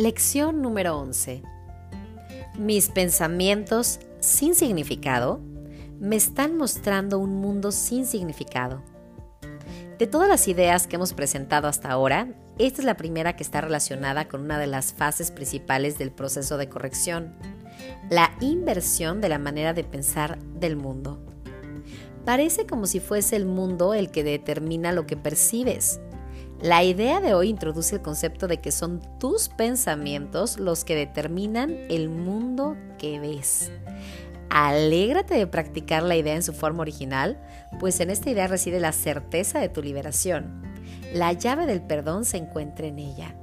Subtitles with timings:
[0.00, 1.42] Lección número 11.
[2.58, 5.40] Mis pensamientos sin significado
[6.00, 8.82] me están mostrando un mundo sin significado.
[9.98, 13.60] De todas las ideas que hemos presentado hasta ahora, esta es la primera que está
[13.60, 17.34] relacionada con una de las fases principales del proceso de corrección,
[18.08, 21.20] la inversión de la manera de pensar del mundo.
[22.24, 26.00] Parece como si fuese el mundo el que determina lo que percibes,
[26.62, 31.70] la idea de hoy introduce el concepto de que son tus pensamientos los que determinan
[31.88, 33.72] el mundo que ves.
[34.50, 37.40] Alégrate de practicar la idea en su forma original,
[37.78, 40.62] pues en esta idea reside la certeza de tu liberación.
[41.14, 43.34] La llave del perdón se encuentra en ella.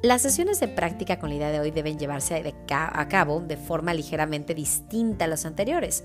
[0.00, 3.94] Las sesiones de práctica con la idea de hoy deben llevarse a cabo de forma
[3.94, 6.04] ligeramente distinta a las anteriores.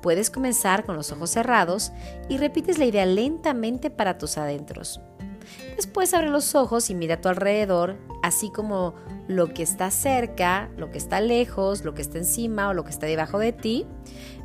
[0.00, 1.92] Puedes comenzar con los ojos cerrados
[2.30, 5.02] y repites la idea lentamente para tus adentros.
[5.76, 8.94] Después abre los ojos y mira a tu alrededor, así como
[9.28, 12.90] lo que está cerca, lo que está lejos, lo que está encima o lo que
[12.90, 13.86] está debajo de ti.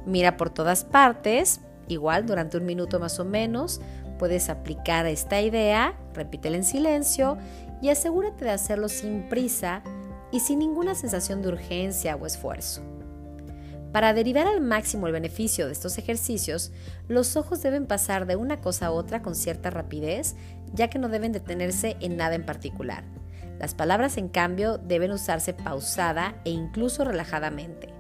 [0.05, 3.81] Mira por todas partes, igual durante un minuto más o menos.
[4.19, 7.38] Puedes aplicar esta idea, repítela en silencio
[7.81, 9.81] y asegúrate de hacerlo sin prisa
[10.31, 12.81] y sin ninguna sensación de urgencia o esfuerzo.
[13.94, 16.72] Para derivar al máximo el beneficio de estos ejercicios,
[17.08, 20.35] los ojos deben pasar de una cosa a otra con cierta rapidez,
[20.73, 23.03] ya que no deben detenerse en nada en particular.
[23.59, 27.94] Las palabras, en cambio, deben usarse pausada e incluso relajadamente.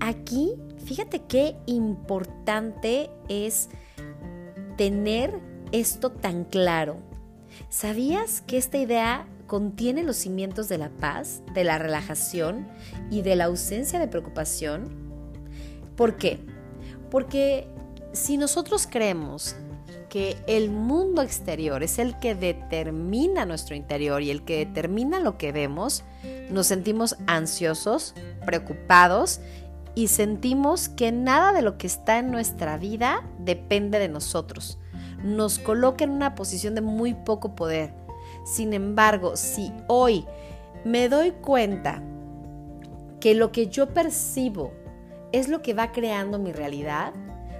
[0.00, 3.68] Aquí, fíjate qué importante es
[4.76, 5.38] tener
[5.70, 6.96] esto tan claro.
[7.68, 12.68] ¿Sabías que esta idea contiene los cimientos de la paz, de la relajación
[13.10, 14.88] y de la ausencia de preocupación.
[15.94, 16.40] ¿Por qué?
[17.10, 17.68] Porque
[18.12, 19.54] si nosotros creemos
[20.08, 25.36] que el mundo exterior es el que determina nuestro interior y el que determina lo
[25.36, 26.02] que vemos,
[26.48, 28.14] nos sentimos ansiosos,
[28.46, 29.42] preocupados
[29.94, 34.78] y sentimos que nada de lo que está en nuestra vida depende de nosotros.
[35.22, 38.01] Nos coloca en una posición de muy poco poder
[38.44, 40.26] sin embargo, si hoy
[40.84, 42.02] me doy cuenta
[43.20, 44.72] que lo que yo percibo
[45.30, 47.12] es lo que va creando mi realidad,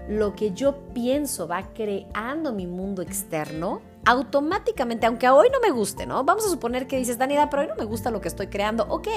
[0.09, 6.07] lo que yo pienso va creando mi mundo externo, automáticamente, aunque hoy no me guste,
[6.07, 6.25] ¿no?
[6.25, 8.87] Vamos a suponer que dices, Danida, pero hoy no me gusta lo que estoy creando.
[8.89, 9.09] Ok,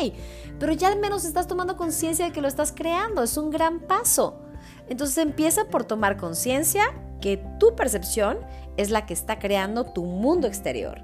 [0.60, 3.80] pero ya al menos estás tomando conciencia de que lo estás creando, es un gran
[3.80, 4.42] paso.
[4.88, 6.84] Entonces empieza por tomar conciencia
[7.20, 8.38] que tu percepción
[8.78, 11.02] es la que está creando tu mundo exterior.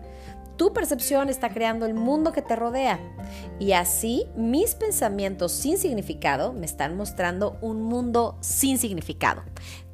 [0.57, 3.00] Tu percepción está creando el mundo que te rodea.
[3.59, 9.44] Y así mis pensamientos sin significado me están mostrando un mundo sin significado.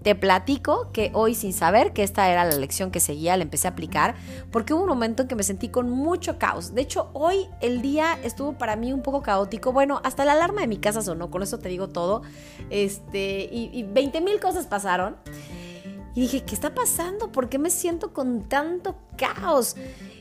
[0.04, 3.68] Te platico que hoy sin saber que esta era la lección que seguía, la empecé
[3.68, 4.16] a aplicar
[4.52, 6.74] porque hubo un momento en que me sentí con mucho caos.
[6.74, 9.74] De hecho, hoy el día estuvo para mí un poco caótico.
[9.74, 12.22] Bueno, hasta la alarma de mi casa sonó, con eso te digo todo.
[12.70, 15.18] Este, y, y 20 mil cosas pasaron.
[16.16, 17.32] Y dije, ¿qué está pasando?
[17.32, 19.76] ¿Por qué me siento con tanto caos?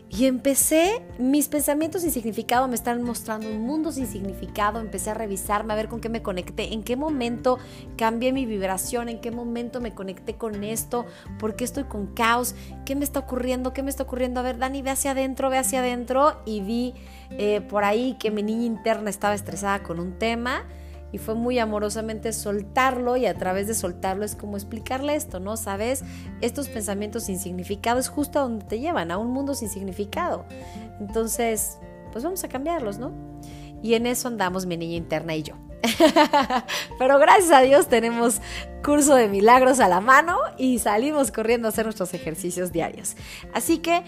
[0.08, 5.14] Y empecé, mis pensamientos sin significado me están mostrando un mundo sin significado, empecé a
[5.14, 7.58] revisarme, a ver con qué me conecté, en qué momento
[7.96, 11.06] cambié mi vibración, en qué momento me conecté con esto,
[11.40, 14.38] por qué estoy con caos, qué me está ocurriendo, qué me está ocurriendo.
[14.38, 16.94] A ver, Dani, ve hacia adentro, ve hacia adentro y vi
[17.30, 20.64] eh, por ahí que mi niña interna estaba estresada con un tema
[21.12, 25.56] y fue muy amorosamente soltarlo y a través de soltarlo es como explicarle esto, ¿no?
[25.56, 26.04] Sabes,
[26.40, 30.44] estos pensamientos sin significado es justo a donde te llevan, a un mundo sin significado.
[31.00, 31.78] Entonces,
[32.12, 33.12] pues vamos a cambiarlos, ¿no?
[33.82, 35.54] Y en eso andamos mi niña interna y yo.
[36.98, 38.40] Pero gracias a Dios tenemos
[38.84, 43.16] curso de milagros a la mano y salimos corriendo a hacer nuestros ejercicios diarios.
[43.52, 44.04] Así que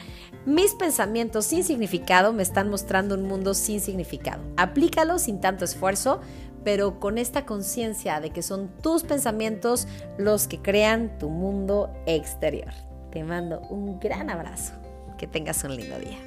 [0.47, 4.43] mis pensamientos sin significado me están mostrando un mundo sin significado.
[4.57, 6.21] Aplícalo sin tanto esfuerzo
[6.65, 9.87] pero con esta conciencia de que son tus pensamientos
[10.19, 12.75] los que crean tu mundo exterior.
[13.11, 14.75] Te mando un gran abrazo.
[15.17, 16.19] Que tengas un lindo día.